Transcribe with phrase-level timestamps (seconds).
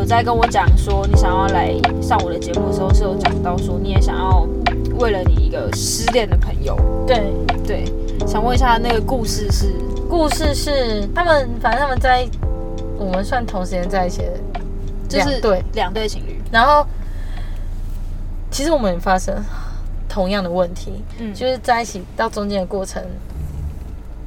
[0.00, 4.48] 有在跟我讲说，你想要来上我的节目的时候，是有讲到说你也想要
[4.98, 6.74] 为了你一个失恋的朋友，
[7.06, 7.30] 对，
[7.66, 7.84] 对，
[8.26, 9.70] 想问一下那个故事是，
[10.08, 12.26] 故事是他们，反正他们在
[12.98, 14.32] 我们算同时间在一起的
[15.06, 16.86] 就是对，两对情侣，然后
[18.50, 19.36] 其实我们也发生
[20.08, 23.04] 同样的问题，嗯就是在一起到中间的过程，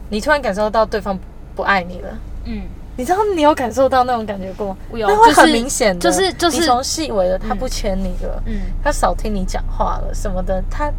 [0.09, 1.17] 你突然感受到对方
[1.55, 2.09] 不爱你了。
[2.45, 2.61] 嗯，
[2.95, 4.77] 你知道你有感受到那种感觉过吗？
[4.82, 10.91] 我有那会很明显的，就是就是从细微的他嗯不牵你了，嗯他少听你讲话了什么的，他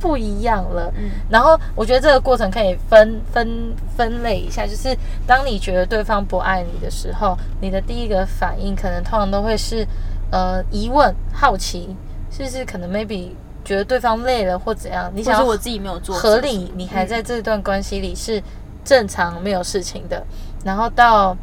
[0.00, 0.92] 不一样了。
[0.96, 9.86] 嗯然后我觉得这个过程可以分分分类一下，就是当你觉得对方不爱你的时候，你的第一个反应可能通常都会是
[10.30, 11.96] 呃疑问、好奇，
[12.30, 13.30] 是不是可能 maybe
[13.64, 15.10] 觉得对方累了或怎样？
[15.14, 18.42] 你想要或是我自己没有做合理，你还在这段关系里是
[18.84, 20.22] 正常没有事情的，
[20.64, 21.34] 然后到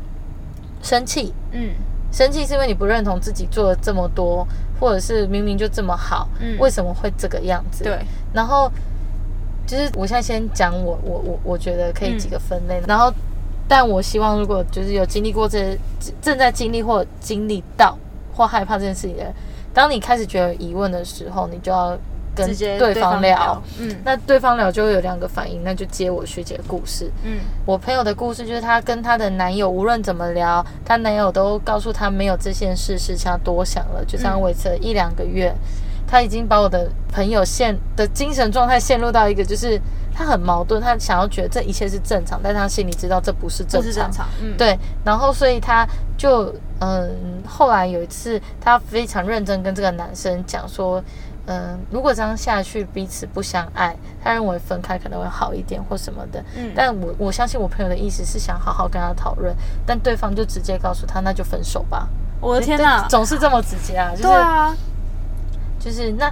[0.83, 1.71] 生气，嗯
[2.11, 4.45] 生气是因为你不认同自己做了这么多，
[4.79, 6.57] 或者是明明就这么好，嗯。
[6.59, 7.83] 为什么会这个样子？
[7.83, 7.99] 对，
[8.33, 8.71] 然后
[9.65, 13.13] 就是我现在先讲我我我我觉得可以几个分类，然后
[13.67, 15.77] 但我希望如果就是有经历过这
[16.21, 17.97] 正在经历或经历到
[18.35, 19.33] 或害怕这件事情的人，
[19.73, 21.97] 当你开始觉得有疑问的时候，你就要
[22.35, 23.37] 跟对方聊。
[23.37, 27.11] 聊，嗯那对方聊就会有两个反应，那就接我学姐的故事。
[27.23, 35.53] 嗯我朋友的故事就是她跟她的男友无论怎么聊，她男友都告诉她没有这件事，事情要多想了，就这样维持了一两个月。
[36.07, 39.79] 她已经把我的朋友陷的精神状态陷入到一个，就是
[40.13, 44.11] 她很矛盾，她想要觉得这一切是正常，但她心里知道这不是正常是正。
[44.11, 51.01] 常，嗯，对，然后所以她就嗯，后来有一次，她非常认真跟这个男生讲说，
[51.51, 56.43] 嗯，如果这样下去彼此不相爱，他认为分开可能会好一点或什么的。
[56.55, 62.07] 嗯，但我我相信我朋友的意思是想好好跟他讨论，但对方就直接告诉他，那就分手吧。
[62.39, 64.75] 我的天哪，总是这么直接啊，就是、对啊，
[65.79, 66.31] 就是那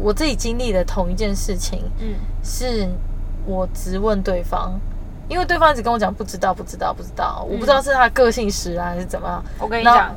[0.00, 2.14] 我自己经历的同一件事情，嗯。
[2.42, 2.88] 是
[3.44, 4.78] 我直问对方，
[5.28, 10.14] 因为对方一直跟我讲不知道不知道不知道，我不知道是他个性使然还是怎么样，我跟你讲，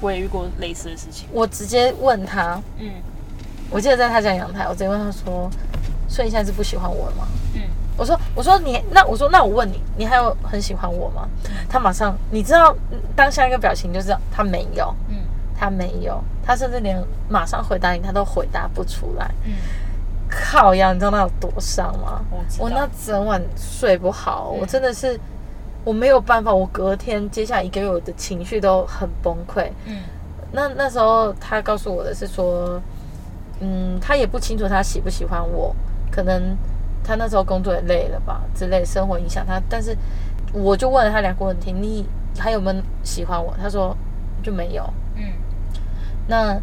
[0.00, 2.90] 我也遇过类似的事情，我直接问他，嗯
[3.70, 5.50] 我记得在他家阳台，我直接问他说，
[6.08, 7.28] 所以你现在是不喜欢我了吗？
[7.54, 7.60] 嗯
[7.96, 11.28] 我说，我说你那我说那我问你，你还有很喜欢我吗？
[11.68, 15.16] 他马上，你知道嗯当下一个表情就知道他没有，嗯
[15.58, 19.28] 他没有，他甚至连马上回答你他都回答不出来。
[19.44, 19.52] 嗯，
[20.30, 22.22] 靠呀，你知道那有多伤吗？
[22.30, 25.18] 我我那整晚睡不好，嗯我真的是
[25.82, 29.68] 我没有办法，我隔天接下来一个月我的情绪都很崩溃。
[29.86, 30.02] 嗯
[30.52, 32.80] 那那时候他告诉我的是说，
[33.60, 35.74] 嗯，他也不清楚他喜不喜欢我，
[36.10, 36.56] 可能
[37.02, 39.60] 他那时候工作也累了吧之类，生活影响他。
[39.68, 39.96] 但是
[40.52, 42.06] 我就问了他两个问题，你
[42.38, 43.54] 还有没有喜欢我？
[43.60, 43.96] 他说
[44.42, 44.82] 就没有。
[45.16, 45.24] 嗯
[46.26, 46.60] 那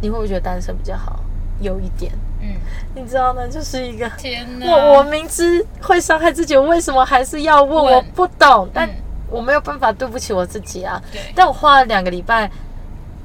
[0.00, 1.20] 你会不会觉得单身比较好？
[1.60, 2.54] 有一点，嗯，
[2.94, 7.84] 你知道呢，就是一个天哪，我我明知会伤害自己，我为什么还是要问？
[7.84, 8.94] 问我不懂，但嗯
[9.30, 11.02] 我没有办法对不起我自己啊。
[11.10, 12.50] 对，但我花了两个礼拜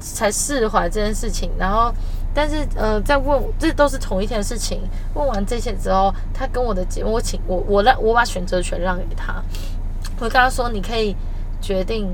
[0.00, 1.92] 才释怀这件事情，然后，
[2.34, 4.80] 但是呃，在问这都是同一天的事情。
[5.14, 9.42] 问完这些之后，他跟我的结，我请我我让我把选择权让给他，
[10.18, 11.14] 我跟他说，你可以
[11.60, 12.08] 决定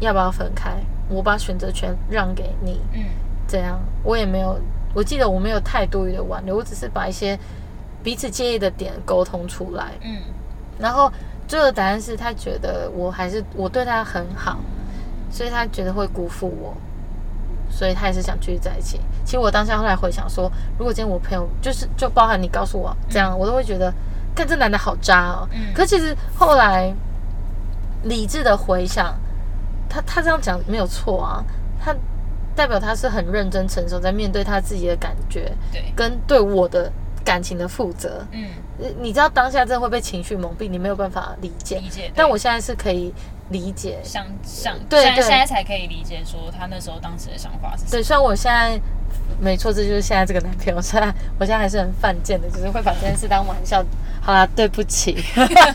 [0.00, 0.76] 要不要分开，
[1.08, 3.04] 我把选择权让给你，嗯。
[3.48, 4.56] 这样我也没有，
[4.94, 7.36] 我记得我没有太多余的挽留，我只是把一些
[8.00, 10.18] 彼此介意的点沟通出来，嗯。
[10.78, 11.10] 然后
[11.48, 14.60] 最后的答案是他觉得我还是我对他很好，
[15.32, 16.76] 所以他觉得会辜负我，
[17.70, 19.00] 所以他也是想继续在一起。
[19.24, 23.92] 其实我当下后来回想说，如果今天我朋友就是就包含你告诉我这样，我都会觉得，
[24.34, 25.48] 看这男的好渣哦。
[25.52, 26.92] 嗯可其实后来
[28.02, 29.14] 理智的回想，
[29.88, 31.44] 他他这样讲没有错啊，
[31.80, 31.94] 他
[32.54, 36.90] 代表他是很认真成熟，在面对他自己的感觉对，跟对我的
[37.24, 38.26] 感情的负责。
[38.32, 38.46] 嗯
[38.82, 41.78] 呃你知道当下真的会被情绪蒙蔽，你没有办法理解。
[41.80, 43.12] 理解，但我现在是可以
[43.50, 43.98] 理解。
[44.02, 47.90] 想想，对对现在现在才可以理解说他那时候当时的想法是什么。
[47.90, 48.80] 对，虽然我现在
[49.38, 53.84] 没错，这就是现在这个男朋友，虽然我现在还是很犯贱的，就是会把这件事当玩笑。
[54.22, 55.22] 好啦，对不起。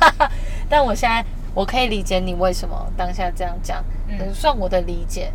[0.67, 5.31] 但我现在我可以理解你为什么当下这样讲，嗯嗯，算我的理解，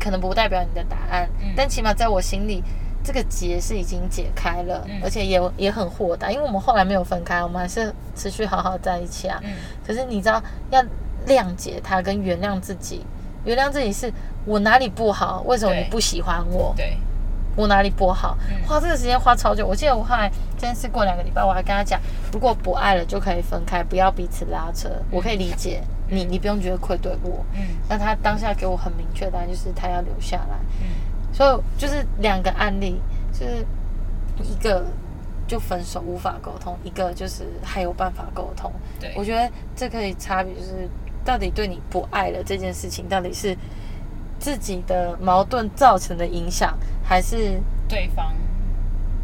[0.00, 2.64] 可能不代表你的答案，嗯但起码在我心里。
[3.04, 9.40] 这个结是已经解开了，嗯而且也也很豁达，因为我们后来没有分开，我们还是持续好好在一起啊。
[9.42, 9.50] 嗯
[9.86, 10.82] 可是你知道，要
[11.26, 13.04] 谅解他跟原谅自己，
[13.44, 14.12] 原谅自己是
[14.44, 16.74] 我哪里不好，为什么你不喜欢我？
[16.76, 16.98] 对，
[17.56, 18.36] 我哪里不好？
[18.50, 19.66] 嗯花这个时间花超久。
[19.66, 21.98] 我记得我后来这件事过两个礼拜，我还跟他讲，
[22.32, 24.90] 如果不爱了就可以分开，不要彼此拉扯。
[25.10, 27.44] 我可以理解，你你不用觉得愧对我。
[27.54, 30.58] 嗯那他当下给我很明确的答案，就是他要留下来。
[30.82, 30.86] 嗯
[31.32, 33.00] 所以就是两个案例，
[33.32, 33.64] 就是
[34.42, 34.84] 一个
[35.46, 38.72] 就分手无法沟通，一个就是还有办法沟通。
[39.00, 40.88] 对我觉得这可以差别就是，
[41.24, 43.56] 到底对你不爱了这件事情，到底是
[44.38, 48.34] 自己的矛盾造成的影响，还是对方，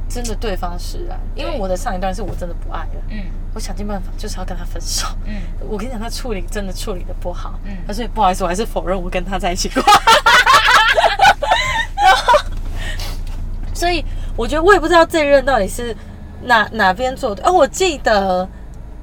[0.09, 1.19] 真的对方使然？
[1.35, 3.25] 因为我的上一段是我真的不爱了，嗯
[3.55, 5.07] 我想尽办法就是要跟他分手。
[5.27, 5.35] 嗯
[5.69, 9.83] 我跟你讲，他处理真的处理的不好，嗯嗯，所以不好意思，我还是否认我跟他在一起过。
[12.03, 12.33] 然后，
[13.75, 14.05] 所以
[14.37, 15.95] 我觉得我也不知道这一任到底是
[16.45, 17.47] 哪哪边做的。
[17.47, 18.49] 哦，我记得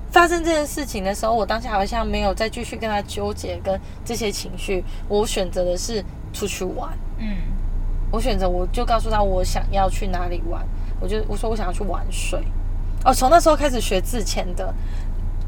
[0.10, 6.04] 发生这件事情的时候，我当下好像没有再继续跟他纠结跟这些情绪，我选择的是
[6.34, 6.90] 出去玩。
[7.18, 7.36] 嗯
[8.12, 10.62] 我选择我就告诉他我想要去哪里玩，
[11.00, 12.44] 我就我说我想要去玩水。
[13.06, 14.74] 哦，从那时候开始学自潜的，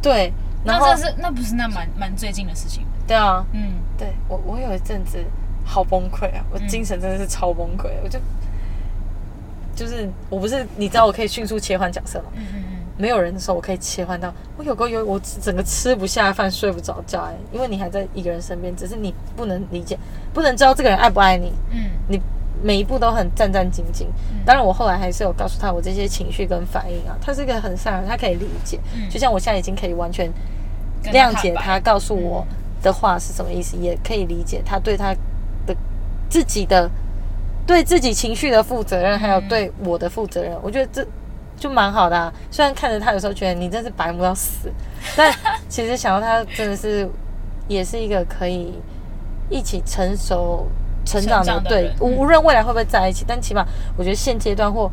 [0.01, 0.31] 对，
[0.63, 2.85] 然后那这是那不是那蛮蛮最近的事情？
[3.05, 5.21] 对啊，嗯对我我有一阵子
[5.65, 8.17] 好崩溃啊，我嗯精神真的是超崩溃，我就
[9.75, 12.25] 就是我不是你知道我可以迅速切换角色吗？
[12.35, 12.63] 嗯嗯
[12.95, 19.97] 没有人的时候我可以切换到我有个有我整个吃不下饭睡不着觉哎，因为你还在一个人身边，只是你不能理解，
[20.31, 22.21] 不能知道这个人爱不爱你，嗯你
[22.61, 24.05] 每一步都很战战兢兢。
[24.45, 28.79] 当然，我后来还是有告诉他我这些情绪跟反应啊，他是一个很善良，他可以理解。
[28.93, 30.31] 嗯就像我现在已经可以完全
[31.05, 32.45] 谅解他告诉我
[32.83, 35.15] 的话是什么意思，也可以理解他对他
[35.65, 35.75] 的
[36.29, 36.87] 自己的
[37.65, 40.57] 对自己情绪的负责任，还有对我的负责任。
[40.61, 41.05] 我觉得这
[41.57, 42.33] 就蛮好的、啊。
[42.51, 44.71] 虽然看着他有时候觉得你真是白目要死，
[45.15, 45.33] 但
[45.69, 47.09] 其实想到他真的是
[47.67, 48.73] 也是一个可以
[49.49, 50.67] 一起成熟
[51.05, 53.65] 成长的，对无论未来会不会在一起，但起码
[53.97, 54.89] 我觉得现阶段或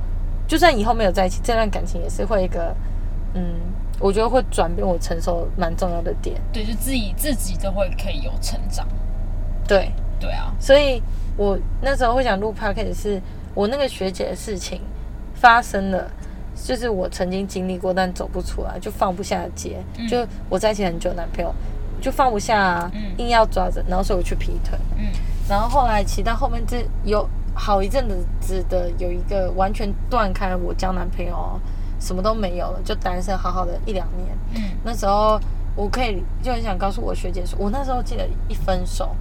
[0.46, 2.74] 就算以后没有在一起，这段感情也是会一个，
[3.34, 3.42] 嗯，
[3.98, 6.40] 我觉得会转变我成熟蛮重要的点。
[6.52, 8.86] 对，就自己自己都会可以有成长。
[9.66, 11.00] 对，对啊，所以
[11.40, 13.18] 我那时候会想录 podcast，是
[13.54, 14.82] 我那个学姐的事情
[15.32, 16.06] 发生了，
[16.54, 19.78] 就是我曾经经历过，但走不出来，就放不下的结。
[19.96, 20.18] 嗯就
[20.50, 21.50] 我在一起很久，男朋友
[21.98, 24.78] 就放不下、啊，嗯硬要抓着，然后所以我去劈腿。
[24.98, 25.06] 嗯
[25.48, 28.06] 然后后来骑到后面这有好一阵
[28.38, 31.58] 子的有一个完全断开我交男朋友哦，
[31.98, 34.28] 什么都没有了，就单身好好的一两年。
[34.56, 35.40] 嗯那时候
[35.74, 39.16] 我可以就很想告诉我学姐说，我那时候记得一分手，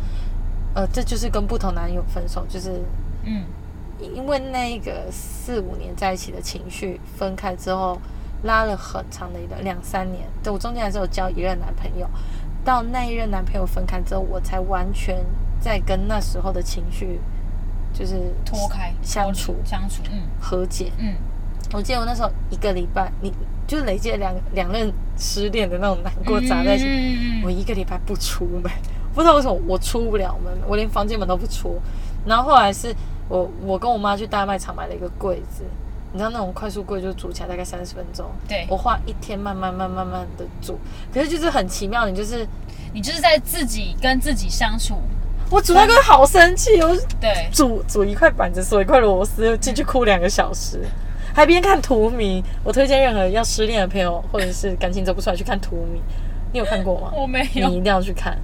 [0.73, 2.81] 呃，这就是跟不同男友分手，就是
[3.23, 3.43] 嗯
[3.99, 7.99] 因为那个四五年在一起的情绪分开之后，
[8.43, 10.23] 拉了很长的一段两三年。
[10.41, 12.07] 对我中间还是有交一任男朋友，
[12.63, 15.17] 到那一任男朋友分开之后，我才完全
[15.59, 17.19] 在跟那时候的情绪
[17.93, 20.91] 就是脱开相处相处，嗯和解。
[20.97, 21.15] 嗯
[21.73, 23.31] 我记得我那时候一个礼拜，你
[23.67, 28.71] 就是累积了两两任失恋的那种难过砸在一起，嗯我一个礼拜不出门，
[29.13, 31.79] 不知道为什么我出不了门，我连房间门都不出。
[32.25, 32.93] 然后后来是
[33.27, 35.63] 我我跟我妈去大卖场买了一个柜子，
[36.11, 40.77] 你知道那种快速柜就煮起来大概三十分钟，对我花一天慢慢慢慢慢的煮，
[41.13, 42.47] 可是就是很奇妙，你就是
[42.93, 44.95] 你就是在自己跟自己相处，
[45.49, 50.81] 我煮那个好生气，我对，煮煮一块板子，锁一块螺丝，进去哭两个小时，
[51.33, 52.43] 还边看图迷。
[52.63, 56.01] 我推荐任何要失恋的朋友，或者是感情走不出来去看图迷。
[56.51, 57.11] 你有看过吗？
[57.15, 58.37] 我没有你一，定要去看。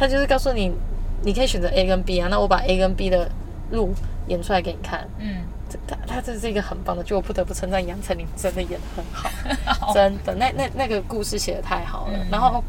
[0.00, 0.72] 他就是告诉你，
[1.20, 3.30] 你可以选择 A 跟 B 啊，那我把 A 跟 B 的
[3.70, 3.92] 路
[4.28, 5.06] 演出来给你看。
[5.18, 9.28] 嗯，这他他这是一个很棒的，就我不得不称赞杨丞琳真的演的很好，
[9.88, 12.14] 好，真的，那那那个故事写的太好了。
[12.16, 12.64] 嗯然后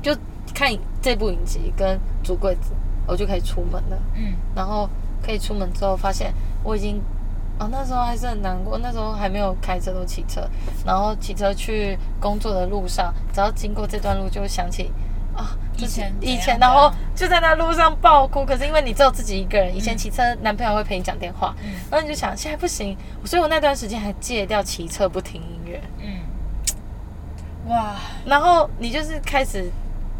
[0.00, 0.16] 就
[0.54, 2.72] 看这部影集跟煮柜子，
[3.06, 3.98] 我就可以出门了。
[4.16, 4.88] 嗯然后
[5.22, 6.32] 可以出门之后，发现
[6.64, 6.98] 我已经，
[7.58, 10.48] 哦，那时候还是很难过，那时候还没有开车，都骑车，
[10.86, 14.90] 然后骑车去工作的路上，只要经过这段路，就会想起
[15.38, 18.44] 啊，以前以前，然后就在那路上爆哭。
[18.44, 21.70] 可是因为你只有自己一个人，以前骑车男朋友会陪你讲电话，嗯。
[21.90, 27.94] 然后你就想现在不行，所以我那段时间还戒掉骑车不听音乐，嗯，哇，
[28.26, 29.70] 然后你就是开始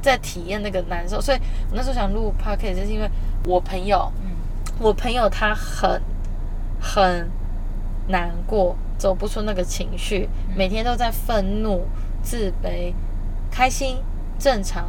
[0.00, 1.38] 在体验那个难受，所以
[1.70, 3.10] 我那时候想录 podcast，就是因为
[3.44, 4.10] 我朋友。
[4.22, 4.30] 嗯。
[4.80, 6.00] 我朋友他很
[6.80, 7.28] 很
[8.06, 11.84] 难过，走不出那个情绪，每天都在愤怒、
[12.22, 12.94] 自卑、
[13.50, 13.96] 开心、
[14.38, 14.86] 正常，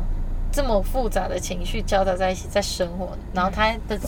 [0.51, 3.09] 这么复杂的情绪交杂在一起在生活。
[3.33, 3.99] 然后他的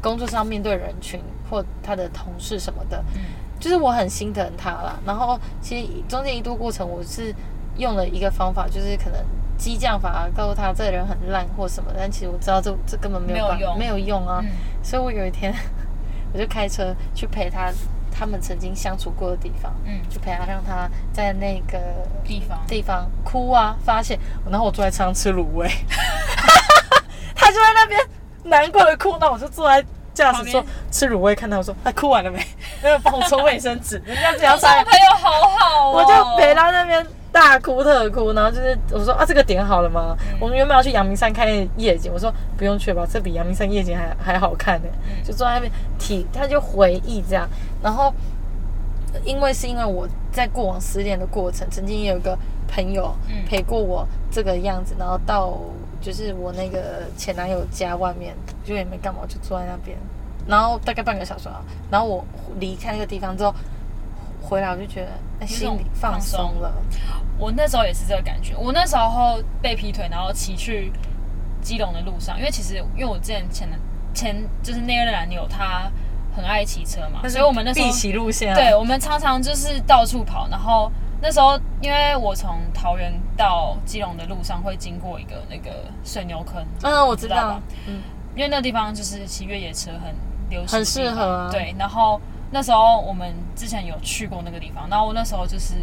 [0.00, 3.20] 工作上面对人群或他的同事什么的，嗯
[3.60, 4.98] 就是我很心疼他啦。
[5.06, 7.34] 然后其实中间一度过程，我是
[7.76, 9.24] 用了一个方法，就是可能
[9.56, 14.40] 激将法，告诉他这个人很烂或什么，但其实我知道这这根本没有办没有用没有用啊。
[14.42, 14.50] 嗯
[14.82, 15.54] 所以我有一天
[16.34, 17.72] 我就开车去陪他
[18.16, 20.00] 他们曾经相处过的地方，嗯。
[20.08, 21.78] 就陪他让他在那个
[22.24, 22.58] 地方。
[22.66, 24.18] 地方哭啊，发泄。
[24.48, 25.68] 然后我坐在车上吃卤味，
[27.34, 28.00] 他就在那边
[28.44, 32.38] 难过的哭，那我就坐在驾驶座吃卤味，看他我说他哭完了没？
[32.82, 40.16] 没有帮我抽卫生纸，人家只要这种塞朋友好好哦，我就陪他那边大哭特哭，然后就是我说啊，这个点好了吗？
[40.20, 40.38] 嗯。
[40.40, 45.24] 我们原本要去阳明山看夜景，我说不用去吧，这比阳明山夜景还还好看呢、嗯。
[45.24, 47.48] 就坐在那边体，他就回忆这样，
[47.82, 48.14] 然后
[49.12, 52.38] 呃因为是因为我在过往失恋的过程，曾经也有个
[52.68, 53.44] 朋友嗯。
[53.44, 55.58] 陪过我这个样子，然后到
[56.00, 58.32] 就是我那个前男友家外面，
[58.64, 59.98] 就也没干嘛，就坐在那边，
[60.46, 61.60] 然后大概半个小时啊，
[61.90, 62.24] 然后我
[62.60, 63.52] 离开那个地方之后。
[64.44, 65.10] 回来我就觉得，
[65.40, 66.72] 哎，心里放放松松了。
[67.38, 68.54] 我那时候也是这个感觉。
[68.56, 70.92] 我那时候被劈腿，然后骑去
[71.60, 73.68] 基隆的路上，因为其实因为我之前前
[74.12, 75.90] 前就是那个男友他
[76.36, 88.02] 很爱骑车嘛，所以我们那时候必骑路线、啊，对，我们常常就是到处跑，然后那时候因为我从桃园到基隆的路上会经过一个那个水牛坑，嗯，我知道知道，嗯，
[88.36, 90.14] 因为那地方就是骑越野车很
[90.50, 92.20] 流行，很适合啊对，然后
[92.54, 95.74] 那时候我们之前有去过那个地方，然后我那时候就是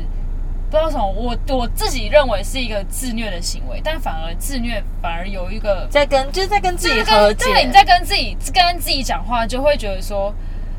[0.70, 10.34] 不知道为什么，我我自己认为是一个自虐的行为，但反而自虐反而有一个在跟就是在跟自己和解，对，你在跟自己跟自己讲话，就会觉得说，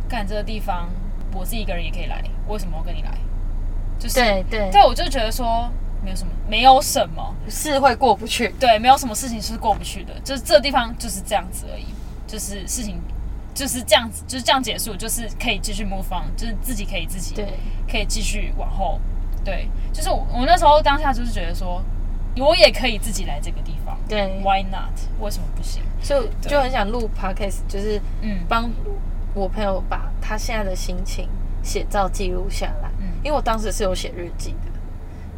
[0.09, 0.89] 干这个地方
[1.35, 3.11] 我自己一个人也可以来，为什么我跟你来？
[3.99, 4.71] 就是对对。
[4.71, 5.69] 对，我就觉得说
[6.03, 11.85] 没有什么，没有什么，是会过不去，对，没有什么事情是过不去的，就是这个地方就是这样子而已，
[12.27, 12.99] 就是事情
[13.55, 17.47] 就是这样子，就是这样结束，就是可以继续 move on，就是自己可以自己对。
[17.91, 18.99] 可以继续往后，
[19.45, 21.83] 对，就是我我那时候当下就是觉得说，
[22.39, 23.99] 我也可以自己来这个地方。
[24.09, 24.99] 对，，Why not？
[25.21, 25.83] 为什么不行？
[26.03, 26.51] 就对。
[26.53, 28.39] 就很想录 podcast，就是嗯。
[28.49, 28.71] 帮
[29.35, 31.29] 我朋友把他现在的心情
[31.63, 33.09] 写照记录下来，嗯。
[33.23, 34.73] 因为我当时是有写日记的，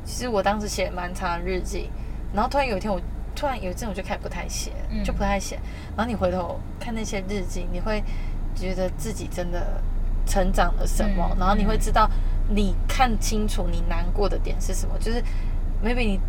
[0.04, 1.90] 其实我当时写蛮长的日记，
[2.32, 3.00] 然后突然有一天我
[3.34, 4.72] 突然有一阵我就开始不太写
[5.04, 5.58] 就不太写，
[5.96, 8.02] 然后你回头看那些日记，你会
[8.54, 9.82] 觉得自己真的
[10.26, 12.08] 成长了什么，嗯然后你会知道
[12.48, 15.22] 你看清楚你难过的点是什么，就是
[15.84, 16.20] maybe 你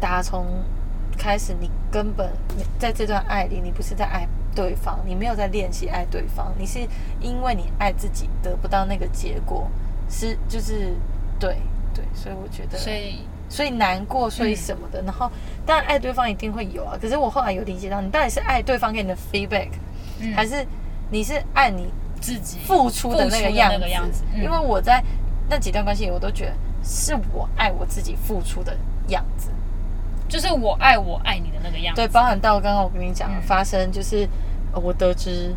[0.00, 0.46] 打从
[1.16, 2.30] 开始你根本
[2.78, 6.78] 在这段爱里，你不是在爱对方，你没有在练习爱对方，你是
[7.20, 9.68] 因为你爱自己得不到那个结果，
[10.08, 10.94] 是就是
[11.40, 11.56] 对
[11.94, 15.30] 对，所以我觉得，所以所以难过，所以什么的，然后
[15.64, 19.68] 当然爱对方一定会有啊，可是我后来有理解到，你到底是爱对方给你的 feedback，、
[20.20, 20.34] 嗯。
[20.34, 20.66] 还是
[21.10, 21.88] 你是爱你
[22.20, 23.72] 自己付出的那个样
[24.12, 24.24] 子？
[24.36, 25.02] 因为我在
[25.48, 26.52] 那几段关系里，我都觉得
[26.84, 28.76] 是我爱我自己付出的
[29.08, 29.50] 样子。
[30.28, 32.02] 就是我爱我爱你的那个样子。
[32.02, 33.40] 对，包含到刚刚我跟你讲、嗯。
[33.40, 34.28] 发生，就是
[34.74, 35.54] 呃我得知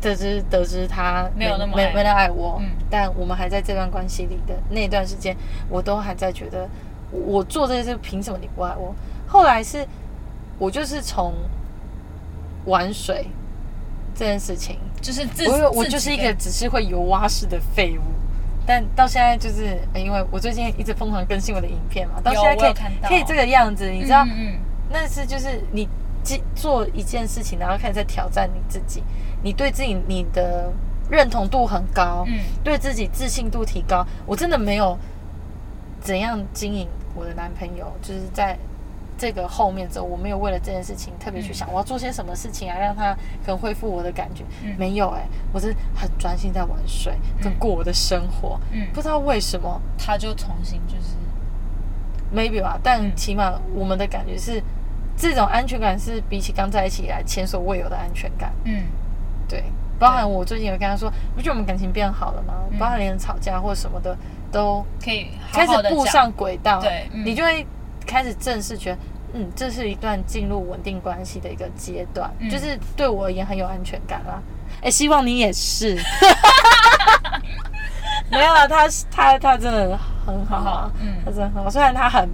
[0.00, 1.86] 得知得知他没有那么爱。
[1.86, 2.70] 没没那爱我，嗯。
[2.90, 5.36] 但我们还在这段关系里的那段时间，
[5.68, 6.68] 我都还在觉得
[7.12, 8.92] 我我做这件事凭什么你不爱我？
[9.28, 9.86] 后来是
[10.58, 11.32] 我就是从
[12.64, 13.26] 玩水
[14.14, 18.02] 这件事情，就是自我我就是一个只是会游蛙式的废物。
[18.64, 24.54] 但到现在就是，呃因为我最近一直疯狂更新我的影片嘛，到现在可以看到可以这个样子，你知道，嗯嗯
[24.88, 25.88] 那是就是你
[26.22, 29.02] 记做一件事情，然后开始在挑战你自己，
[29.42, 30.70] 你对自己你的
[31.10, 34.06] 认同度很高，嗯对自己自信度提高。
[34.24, 34.96] 我真的没有
[36.00, 38.56] 怎样经营我的男朋友，就是在
[39.18, 43.14] 这个后面之后，我没有为了这件事情特别去想、我要做些什么事情啊，让他
[43.44, 44.42] 可能恢复我的感觉。
[44.64, 44.74] 嗯。
[44.78, 48.58] 没有哎、我是很专心在玩水，跟嗯过我的生活。
[48.72, 48.86] 嗯。
[48.92, 51.14] 不知道为什么他就重新就是
[52.34, 53.12] ，maybe 吧，但嗯。
[53.14, 54.60] 起码我们的感觉是，
[55.16, 58.52] 这种安全感是比起刚在一起以来前所未有的安全感。
[58.64, 58.84] 嗯。
[59.46, 59.62] 对，
[59.98, 62.54] 包含我最近有跟他说，不觉得我们感情变好了吗？
[62.70, 62.78] 嗯。
[62.78, 64.16] 包含连吵架或什么的
[64.52, 67.66] 都可以开始步上轨道，对嗯你就会
[68.06, 68.98] 开始正式觉得，
[69.34, 74.40] 嗯，这是一段进入稳定关系的一个阶段，嗯就是对我而言很有安全感啦。
[74.82, 75.98] 哎，希望你也是。
[78.30, 82.28] 没有啊，他他他真的很好啊，嗯他真的很好，虽然他很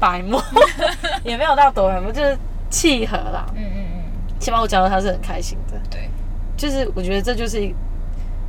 [0.00, 0.40] 白目，
[1.24, 2.36] 也没有到多白目，就是
[2.70, 3.44] 契合啦。
[3.54, 5.78] 嗯嗯嗯，起码我讲到他是很开心的。
[5.90, 6.08] 对，
[6.56, 7.70] 就是我觉得这就是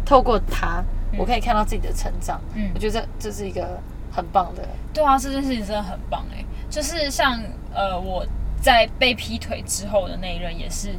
[0.06, 0.86] 透过他，嗯
[1.18, 2.40] 我可以看到自己的成长。
[2.56, 3.80] 嗯我觉得这这是一个
[4.12, 4.68] 很棒的。
[4.94, 7.40] 对啊，这件事情真的很棒哎，就是像
[7.74, 8.26] 呃我
[8.62, 10.90] 在被劈腿之后的那一任也是，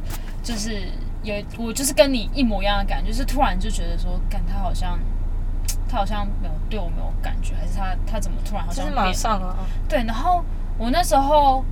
[0.43, 0.87] 就是
[1.23, 4.99] 有我就是跟你一模一样的感觉，就是突然就觉得说，干他好像
[5.89, 9.55] 他好像没有对我没有感觉，还是他他怎么突然好就是马像变了上啊，
[9.89, 10.43] 对，然后
[10.77, 11.63] 我那时候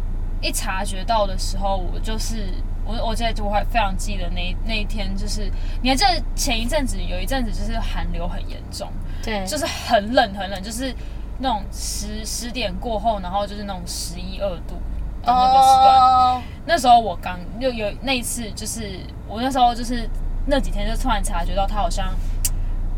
[0.42, 2.54] 一察觉到的时候，我就是
[2.86, 8.88] 我我记得我还非常记得那那一天，就是你还记得前一阵子有一阵子就是寒流很严重，
[9.24, 10.94] 对，就是很冷很冷，就是
[11.40, 14.76] 那种十十点过后，然后就是那种十一二度
[15.22, 16.00] 的那个时段。
[16.00, 20.10] 哦，那时候我刚又有那一次，就是我那时候就是
[20.46, 22.14] 那几天就突然察觉到他好像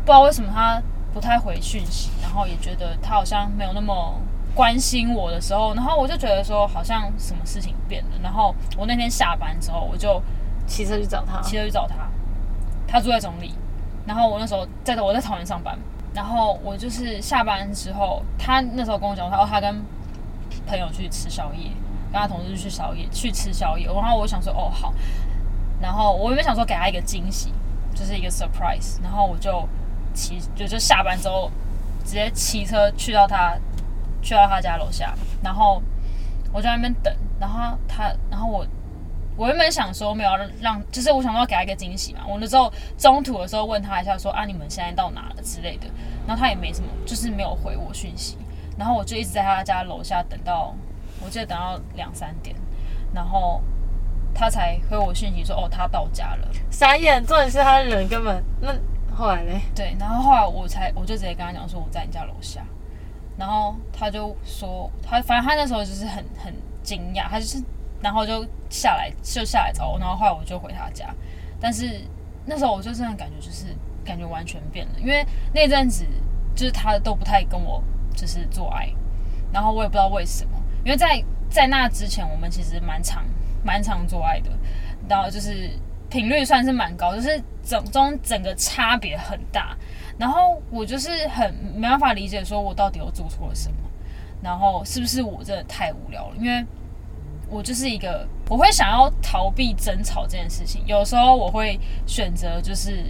[0.04, 0.82] 不知道为什么他
[1.14, 4.20] 不太回讯息，然后也觉得他好像没有那么
[4.56, 8.10] 关心我的时候，然后我就觉得说好像什么事情变了。
[8.22, 10.20] 然后我那天下班之后，我就
[10.66, 12.10] 骑车去找他，骑车去找他，
[12.88, 13.54] 他住在总理，
[14.06, 15.78] 然后我那时候在我在桃园上班，
[16.14, 19.84] 然后我就是下班之后，他那时候跟我讲，他说他跟
[20.66, 21.70] 朋友去吃宵夜，
[22.10, 24.94] 跟他同事去宵夜去吃宵夜，然后我想说哦好，
[25.82, 27.52] 然后我原本想说给他一个惊喜，
[27.94, 29.68] 就是一个 surprise，然后我就
[30.14, 31.50] 骑就就下班之后
[32.04, 33.54] 直接骑车去到他
[34.26, 35.80] 去到他家楼下，然后
[36.52, 38.66] 我在那边等，然后他然后我
[39.36, 40.30] 我原本想说没有
[40.60, 42.20] 让，就是我想要给他一个惊喜嘛。
[42.28, 45.86] 我那时候中途的时候问他一下说啊你们现在到哪了之类的，
[46.26, 48.36] 然后他也没什么，就是没有回我讯息。
[48.76, 50.74] 然后我就一直在他家楼下等到，
[51.24, 52.54] 我记得等到两三点，
[53.14, 53.62] 然后
[54.34, 56.48] 他才回我讯息说哦他到家了。
[56.70, 58.74] 傻眼，重点是他人根本那
[59.14, 62.60] 后来呢，对，然后后来我才我就直接跟他讲说我在你家楼下，
[63.38, 67.62] 然后他就说他反正他那时候就是很很惊讶，他就是
[68.00, 71.14] 然后就下来就下来找我，然后后来我就回他家，
[71.60, 72.00] 但是
[72.44, 73.66] 那时候我就真的感觉就是
[74.04, 76.06] 感觉完全变了，因为那阵子
[76.54, 77.82] 就是他都不太跟我
[78.14, 78.92] 就是做爱，
[79.52, 80.52] 然后我也不知道为什么，
[80.84, 83.24] 因为在在那之前我们其实蛮常
[83.64, 84.50] 蛮常做爱的，
[85.08, 85.70] 然后就是
[86.08, 89.76] 频率算是蛮高，就是整中整个差别很大，
[90.18, 93.76] 然后我就是很没办法理解，说我到底又做错了什么，
[94.42, 96.36] 然后是不是我真的太无聊了？
[96.38, 96.64] 因为
[97.48, 103.04] 我就是一个我会想要逃避争吵这件事情，有时候我会选择就是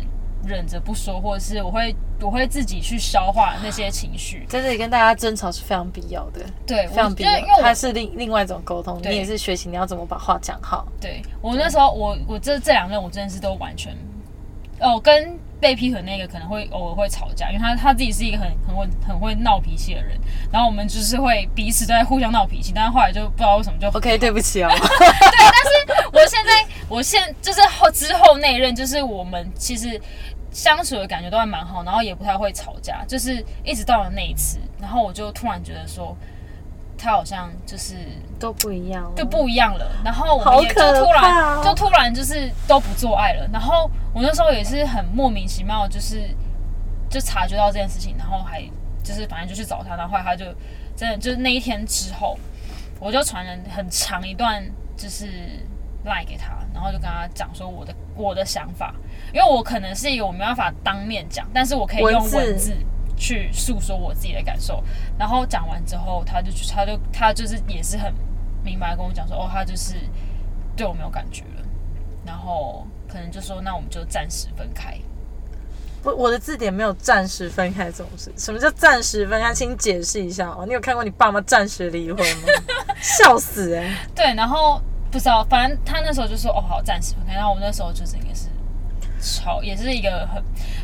[0.45, 4.45] 忍着不说，或者是我会我会自己去消化那些情绪。
[4.49, 10.87] 在这里跟大家争吵是非常必要的，对，非常必要它是另另外一种沟通，你也是学习你要怎么把话讲好。
[11.01, 13.97] 对我那时候，我我这这两任我真的是都完全，
[14.81, 20.19] 哦，跟被劈腿那个可能会偶尔会吵架，因为他他自己是一个很很会很会闹脾气的人，
[20.53, 30.01] 然后我们就是会彼此都在互相闹脾气，但是后来就不知道为什么就 OK， 对不起哦，对，但是我现在我现就是后之后那一任，就是我们其实
[30.51, 36.17] 相处的感觉都还蛮好，然后也不太会吵架，就是一直到了那一次，然后我就突然觉得说，
[36.99, 37.95] 他好像就是
[38.39, 39.87] 都不一样哦，就不一样了。
[40.05, 43.49] 然后我好们也就突然哦就突然就是都不做爱了。
[43.53, 46.23] 然后我那时候也是很莫名其妙，就是
[47.09, 48.63] 就察觉到这件事情，然后还
[49.03, 50.45] 就是反正就去找他，然后后来他就
[50.97, 52.39] 真的就是那一天之后，
[52.99, 54.65] 我就传了很长一段
[54.97, 55.29] 就是
[56.05, 58.95] 赖给他，然后就跟他讲说我的我的想法，
[59.33, 62.77] 因为我可能是一个我没办法当面讲，但是我可以用文字文字
[63.17, 64.83] 去诉说我自己的感受。
[65.19, 68.13] 然后讲完之后，他就去他就他就是也是很
[68.63, 69.95] 明白跟我讲说，哦，他就是
[70.77, 71.63] 对我没有感觉了，
[72.25, 74.99] 然后可能就说那我们就暂时分开。
[76.03, 78.31] 我，我的字典没有暂时分开这种事。
[78.37, 79.53] 什么叫暂时分开？
[79.53, 80.65] 请你解释一下哦。
[80.67, 82.49] 你有看过你爸妈暂时离婚吗？
[83.01, 87.35] 笑死哎、对，然后不知道，反正他那时候就说哦好，暂时分开。
[87.35, 88.49] 然后我那时候就是也是
[89.21, 90.41] 超，也是一个很，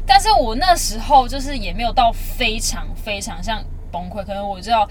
[0.06, 4.88] 但是我那时候就是也没有到非常非常像崩溃，可能我知道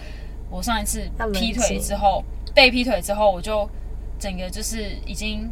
[0.50, 3.70] 我上一次劈腿之后被劈腿之后，我就
[4.20, 5.50] 整个就是已经。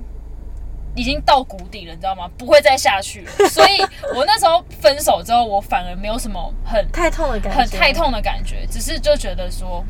[0.96, 2.28] 已经到谷底了，你知道吗？
[2.36, 3.32] 不会再下去了。
[3.48, 3.80] 所以
[4.16, 7.94] 我那时候分手之后，我反而没有什么很太痛的感觉，很太。
[7.94, 9.86] 痛的感觉，只是就觉得说，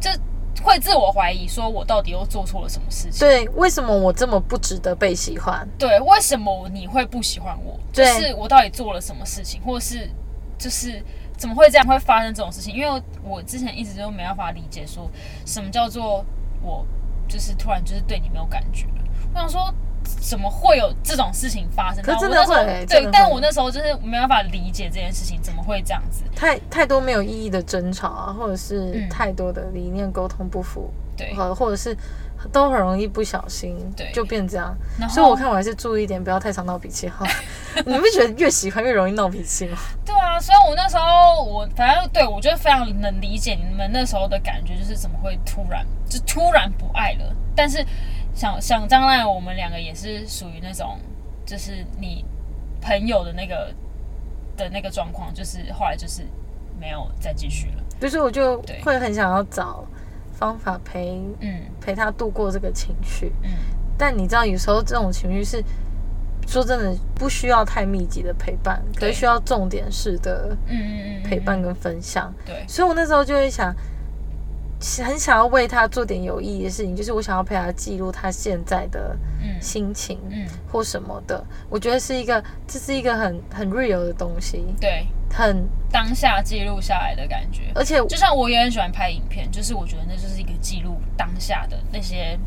[0.00, 0.10] 就
[0.62, 3.20] 会自我怀疑，说我到底又做错了什么事情？
[3.20, 5.68] 对，为什么我这么不值得被喜欢？
[5.78, 7.78] 对，为什么你会不喜欢我？
[7.92, 10.08] 就是我到底做了什么事情，或是
[10.58, 11.02] 就是
[11.36, 12.74] 怎么会这样会发生这种事情？
[12.74, 15.10] 因为我之前一直都没办法理解，说
[15.44, 16.24] 什么叫做
[16.62, 16.86] 我
[17.28, 19.04] 就是突然就是对你没有感觉了。
[19.34, 19.74] 我想说。
[20.20, 22.02] 怎么会有这种事情发生？
[22.02, 22.54] 可真的会
[22.86, 26.22] 真的，会但我那时候就是没办法理解这件事情，怎么会这样子？
[26.34, 31.96] 太太多没有意义的争吵啊，或者是嗯太多的理念沟通不符，对，或或者是
[32.50, 34.74] 都很容易不小心对就变这样。
[35.08, 37.26] 所以我看我还是注意一点，不要太常闹脾气哈。
[37.86, 39.78] 你不觉得越喜欢越容易闹脾气吗？
[40.04, 47.34] 对啊，所以我那时候我反正对我觉得非常能理解你们那时候的感觉，就是怎么会突然就突然不爱了。
[47.54, 47.84] 但是
[48.34, 50.98] 想想当然，我们两个也是属于那种，
[51.44, 52.24] 就是你
[52.80, 53.74] 朋友的那个
[54.56, 56.22] 的那个状况，就是后来就是
[56.78, 57.82] 没有再继续了。
[57.98, 59.84] 比如说，我就会很想要找
[60.32, 61.62] 方法陪嗯。
[61.80, 63.50] 陪他度过这个情绪，嗯，
[63.96, 65.64] 但你知道，有时候这种情绪是
[66.46, 72.32] 说真的不需要太密集的陪伴，可对是需要重点式的嗯嗯嗯嗯，陪伴跟分享。
[72.44, 73.74] 对，所以我那时候就会想，
[75.02, 81.44] 很想要为他做点有意义的事情，就是我想要陪他记录他现在的嗯心情嗯，或什么的。
[81.68, 87.70] 我觉得是一个，这是一个很很 real 的东西，对，很当下记录下来的感觉。
[87.74, 92.38] 而且就像我也很喜欢拍影片，就是我觉得那就是一个记录当下的那些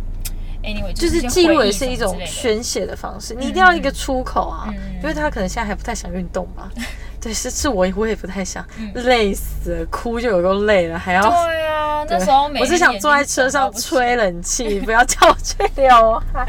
[0.64, 6.70] ，anyway，就是记录也是一种宣泄的方式，你一定要一个出口啊，因为他可能现在还不太想运动吧。
[7.22, 11.30] 对，是是我我也不太想，嗯累死了，哭就有够累了，还要。
[11.30, 16.46] 对啊， 那时候我是想坐在车上吹冷气， 不要叫我吹流汗。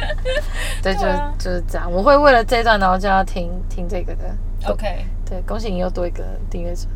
[0.82, 1.02] 对，就
[1.38, 1.88] 就是这样。
[1.90, 4.36] 我会为了这段，然后就要听听这个的。
[4.66, 6.88] OK，对，恭喜你又多一个订阅者，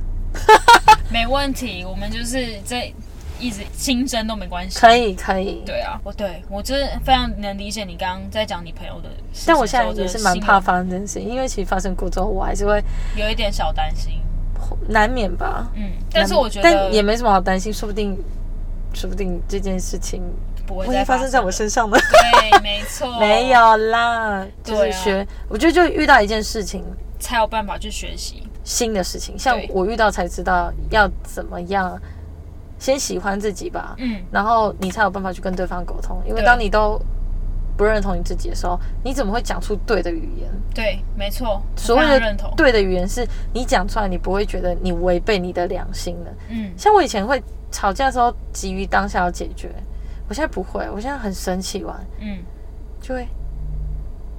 [1.09, 2.93] 没问题，我们就是这
[3.39, 4.79] 一直新增都没关系。
[4.79, 5.63] 可以可以。
[5.65, 12.83] 对啊，我对我真的非常能理解你刚刚在讲你朋友的事情的，但我现在也是蛮怕发生这件事，因为其实发生过之后，我还是会
[13.17, 14.21] 有一点小担心。
[14.89, 15.71] 难免吧。
[15.75, 18.17] 嗯，但是我觉得但也没什么好担心，说不定，
[18.93, 20.23] 说不定这件事情
[20.67, 21.99] 不会再发生在我身上的。
[21.99, 26.85] 对，没错， 没有啦，就是学，我觉得就遇到一件事情，
[27.19, 28.43] 才有办法去学习。
[28.65, 31.99] 新的事情，像我遇到才知道要怎么样，
[32.79, 36.21] 先喜欢自己吧，嗯，然后你才有办法去跟对方沟通。
[36.27, 37.01] 因为当你都
[37.77, 40.51] 不认同你自己的时候，你怎么会讲出对的语言？
[40.75, 42.53] 对，没错，所谓的认同。
[42.57, 46.35] 对的语言是你讲出来，你不会觉得你违背你的良心的。
[46.51, 49.71] 嗯，像我以前会吵架的时候急于当下要解决，
[50.29, 52.39] 我现在不会，我现在很生气完嗯，
[53.01, 53.27] 就会，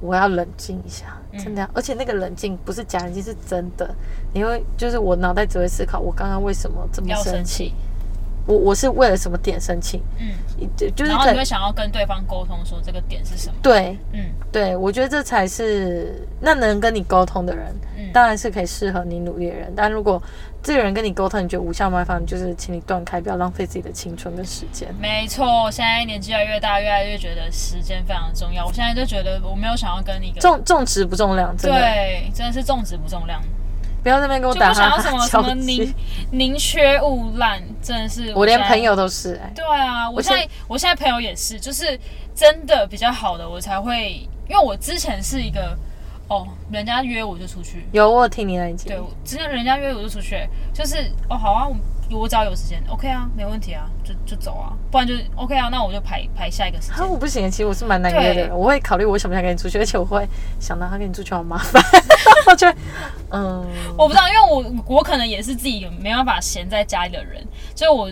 [0.01, 3.93] 我要冷静一下，嗯真的要，而且那个冷静不是假冷静，是真的。
[4.33, 7.73] 你会就是我脑袋只会思考，我刚刚为什么这么生气，
[8.49, 10.33] 我我是为了什么点申请，嗯，
[10.75, 13.53] 就就是然后你会想要跟对方沟通说这个点是什么？
[13.61, 19.71] 对嗯对，我觉得这才是那能跟你沟通的人，嗯，当然是可以适合你努力的人。
[19.75, 20.19] 但如果
[20.63, 24.91] 这个人跟你沟通，你觉得无效麻烦，就是请你断开，不要浪费自己的青春跟时间。
[24.99, 28.65] 没错，现在年纪越来越大，越来越觉得时间非常的重要。
[28.65, 33.39] 我现在就觉得我没有想要跟一个重重质不重量，真的对，真的是重质不重量，
[34.01, 35.93] 不要在那边给我就打不想要什哈哈么什么宁
[36.31, 41.99] 宁缺毋滥，真的是我连朋友都是哎、对啊，我我现现在我现在朋友也是，就是
[42.33, 45.77] 真的比较好的，我才会，因为我之前是一个
[46.27, 48.87] 哦，人家约我就出去，有我有听你那一集。
[48.87, 51.75] 对，，我之前人家约我就出去，就是哦好啊，我
[52.11, 57.09] 我只要有时间，OK 啊，没问题啊，就就走啊，不然就 OK 啊，那我就排排下一个时啊，间。
[57.09, 60.27] 我不行，其实我是蛮难约的，我会考虑我想不想跟你出去，而且我会
[60.59, 61.81] 想到他跟你出去好麻烦，
[62.47, 62.77] 我觉得
[63.31, 63.65] 嗯，
[63.97, 67.45] 我不知道，因为我我可能也是自己没办法闲在家里的人，
[67.75, 68.11] 所以我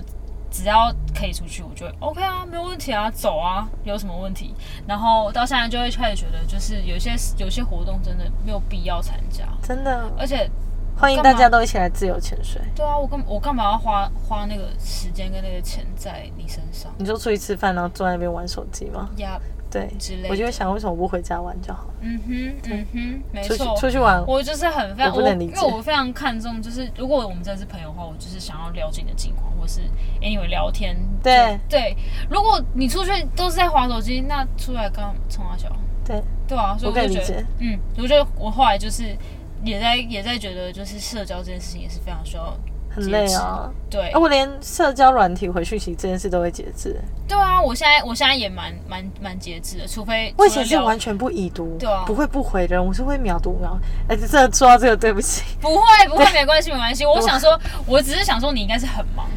[0.51, 4.53] 只要可以出去，我就 OK 啊，没有问题啊，走啊，有什么问题？
[4.87, 10.09] 然后到现在就会开始觉得，就是有些有些活动真的没有必要参加，真的。
[10.17, 10.49] 而且
[10.97, 12.61] 欢迎大家都一起来自由潜水。
[12.75, 19.09] 对啊，我干我干嘛要花花那个时间跟那个钱在你身上你就出去吃饭，然后坐在那边玩手机吗？
[19.17, 19.39] 呀？
[19.69, 23.75] 对之类，的我就会想为什么不回家玩就好了，嗯哼，嗯哼，没错。
[23.75, 24.25] 出去玩。
[24.25, 29.81] 我就是很非常我，不能理解因为我非常看重，就是如果我们真的是朋友的话，我就是想要了解你的近况，或是
[30.21, 30.97] anyway 聊天。
[31.21, 31.95] 对对，
[32.29, 35.69] 如果你出去都是在划手机，那出来干冲啊小，
[36.05, 39.17] 对，对啊，所以我就觉得，嗯，我觉得我后来就是
[39.63, 42.55] 也在也在觉得，就是社交这件事情也是非常需要
[42.89, 43.69] 很累啊。
[43.89, 46.95] 对啊，我连社交软体回讯息这件事都会节制。
[47.27, 53.77] 对啊，我现在我现在也蛮蛮蛮节制的，除非我以前是完全不已读，对啊不会不回的人，我是会秒读秒。
[54.07, 59.27] 哎，这说到这个，对不起，不会不会没关系没关系，我想说，我只是想说你应该是很忙，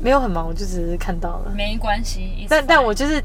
[0.00, 1.52] 没有很忙，我就只是看到了。
[1.54, 2.46] 没关系。
[2.48, 3.22] 但但我就是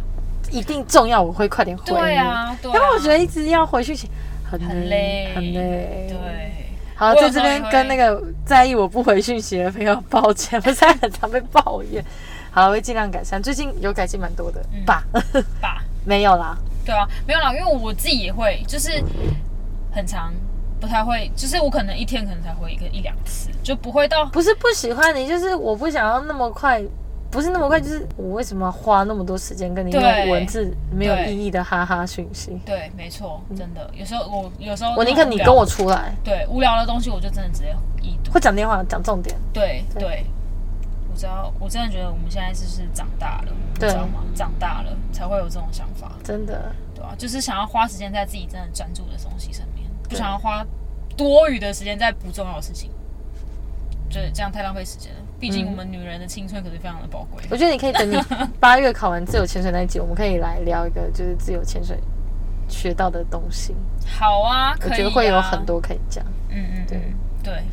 [0.51, 1.83] 一定重要，我会快点回。
[1.85, 4.09] 对啊，对啊，因为我觉得一直要回讯息
[4.49, 6.07] 很很累，很累。。
[6.09, 12.03] 对，好，在这边跟那个在意我不回讯息的朋友抱歉，我现在很常被抱怨。
[12.51, 14.59] 好，我会尽量改善，最近有改进蛮多的？
[14.85, 15.03] 吧？
[16.03, 19.03] 没有啦，对啊，没有啦，因为我自己也会，就是
[19.91, 20.33] 很长，
[20.79, 26.81] 不太会，就是我可能一天可能才回一个一两次，就不会到不是不喜欢你，就是我不想要那么快，
[27.31, 32.59] 不是那么快，就是我为什么要花那么多时间跟你对用文字没有意义的哈哈讯息？
[32.65, 38.31] 对，没错，真的，有时候我有时候我宁可你跟我出来，对无聊的东西，我就真的直接一读。
[38.31, 39.35] 会讲电话讲重点。
[39.53, 40.25] 对对对，
[41.11, 44.23] 我知道，我真的觉得我们现在就是长大了，你知道吗？
[44.33, 50.65] 长大了才会有这种想法，真的，对啊、就是想要花时间在自己真的专注的东西上面，不想要花
[51.15, 52.89] 多余的时间在不重要的事情，
[54.09, 55.19] 就是这样太浪费时间了。
[55.39, 57.43] 毕竟嗯我们女人的青春可是非常的宝贵。
[57.49, 58.17] 我觉得你可以等你
[58.59, 61.97] 八月考完自由潜水那一集，我们可以来聊一个就是自由潜水
[62.67, 63.75] 学到的东西，
[64.05, 66.23] 好啊，可以、啊，我觉得会有很，多可以讲。
[66.49, 67.63] 嗯嗯，对嗯对，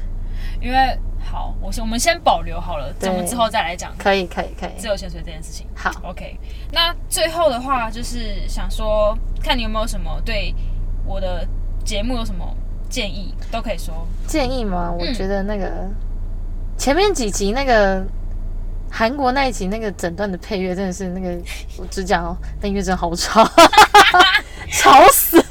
[0.60, 4.70] 因为好，我先我们先保留好了，等我们之后再来讲可以，可以，可以。
[4.78, 5.66] 自由潜水这件事情。
[5.74, 6.38] 好，OK，
[6.72, 10.54] 那最后的话就是想说，看你有没有什么对
[11.04, 11.46] 我的
[11.84, 12.56] 节目有什么
[12.88, 14.06] 建议，都可以说。
[14.26, 14.90] 建议吗？
[14.92, 15.90] 嗯我觉得那个、
[16.78, 18.04] 前面几集那个
[18.90, 21.36] 韩国那一集那个整段的配乐真的是那个，
[21.78, 23.44] 我只讲哦，那音乐真的好吵，
[24.70, 25.42] 吵死。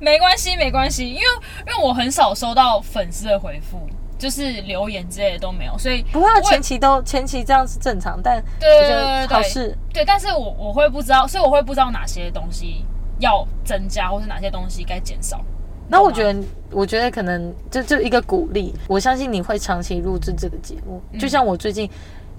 [0.00, 1.26] 没关系，没关系，因为
[1.66, 3.80] 因为我很少收到粉丝的回复，
[4.18, 9.76] 就是留言之类的都没有，所以不过我前期都前期这样是正常，但对对对好事。
[9.92, 12.84] 对，但是我我会不知道，所以我会不知道哪些东西
[13.18, 15.44] 要增加，或是哪些东西该减少。
[15.88, 16.38] 那我觉得，
[16.70, 21.18] 我觉得可能就就一个鼓励，我相信你会长期录制这个节目，嗯。
[21.18, 21.88] 就像我最近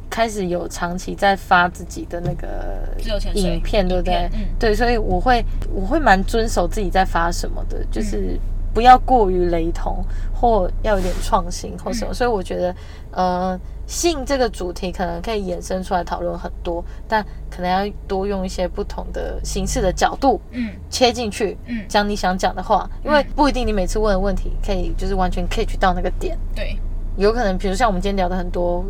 [0.10, 2.88] 开始有长期在发自己的那个
[3.34, 4.30] 影片，对不对？
[4.34, 4.42] 嗯。
[4.60, 8.40] 对，所以我会我会蛮遵守自己在发什么的，就是
[8.74, 12.12] 不要过于雷同，或要有点创新或什么。
[12.12, 12.14] 嗯。
[12.14, 12.76] 所以我觉得，
[13.12, 13.60] 呃，
[13.90, 20.70] 性这个主题可能可以衍生出来讨论很多，但可能要多用一些不同的形式的角度嗯。
[20.92, 26.78] 切进去，嗯，讲你想讲的话，因为不一定你每次问的问题可以就是完全 catch 到那个点，对，
[27.18, 28.86] 有可能比如像我们今天聊的很多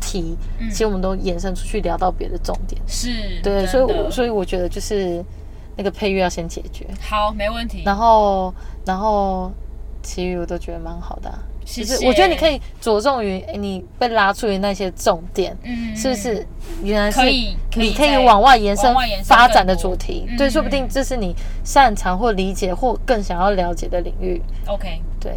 [0.00, 0.70] 题，嗯。
[0.70, 3.10] 其实我们都延伸出去聊到别的重点，是，
[3.42, 5.22] 对，所以我所以我觉得就是
[5.76, 7.82] 那个配乐要先解决，好，没问题。
[7.84, 8.54] 然后
[8.86, 9.52] 然后
[10.02, 16.46] 其余我都觉得蛮好的啊、谢谢就是我觉得你可以着重于你被拉出的那些重点，嗯，是不是？
[16.82, 17.20] 原来是
[17.76, 25.02] 你可以往外延伸发展的主题，嗯对，说不定这是你擅长或理解或更想要了解的领域，OK？
[25.20, 25.34] 对。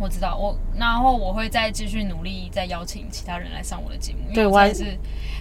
[0.00, 4.18] 我知道，我然后我会再继续努力，再邀请其他人来上我的节目。
[4.28, 4.84] 因对我还是，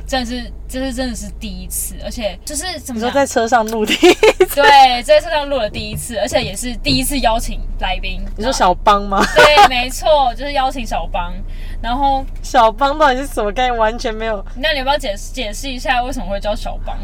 [0.06, 3.94] 真的是，这是真的是第一次，而且就是怎么说在车上录的，
[4.54, 8.22] 对，在车上录了第一次，而且也是第一次邀请来宾。
[8.36, 9.26] 你说小邦吗？
[9.36, 11.34] 对，没错，就是邀请小邦。
[11.82, 13.78] 然后，小邦到底是什么概念？
[13.78, 16.98] 完全没有那你要不要解释解释一下为什么会叫小邦？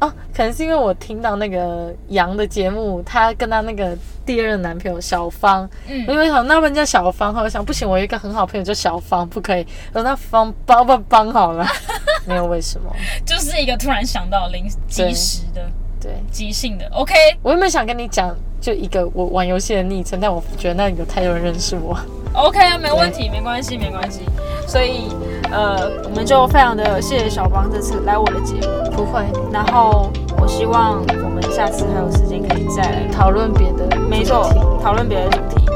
[0.00, 6.04] 哦，可能是因为我听到那个杨的节目，她跟她那个第二任男朋友小芳，嗯。
[6.06, 11.66] 我，就想那不然叫小芳，后来想不行，我有一个很好朋友叫小芳，不可以，那芳帮不帮好了，
[12.26, 12.94] 没有为什么，
[13.26, 15.68] 就是一个突然想到临即时的、
[16.00, 16.12] 对。
[16.30, 16.88] 即兴的。
[16.92, 21.98] OK，我原本想跟你讲就一个我玩游戏的昵称，但我觉得那有太多人认识我
[22.34, 24.20] ，OK 啊，没问题，没关系，没关系。
[24.66, 25.08] 所以，
[25.50, 34.48] 呃，我们就非常的谢谢小邦这次来我的节目，不会然后我希望我们下次还有时间可以再来，讨论别的，没错，
[34.82, 35.66] 讨论别的主题。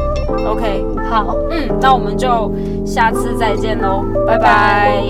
[0.46, 1.36] OK，好。
[1.50, 2.50] 嗯，那我们就
[2.86, 5.02] 下次再见喽，拜拜